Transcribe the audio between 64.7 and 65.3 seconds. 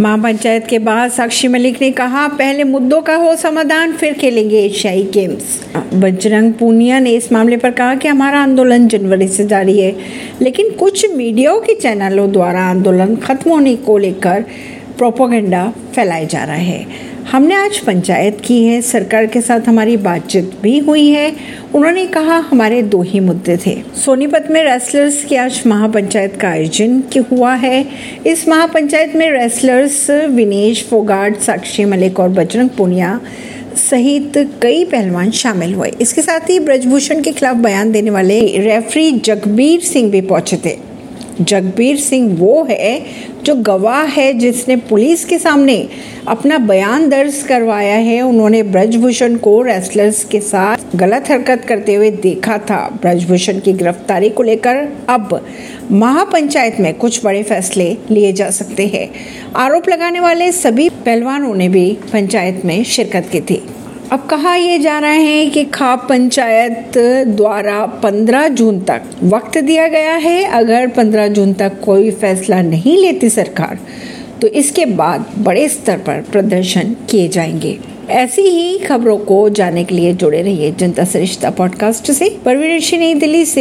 जा रहा